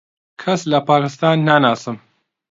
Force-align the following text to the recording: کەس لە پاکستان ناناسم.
کەس 0.41 0.61
لە 0.71 0.79
پاکستان 0.89 1.37
ناناسم. 1.47 1.97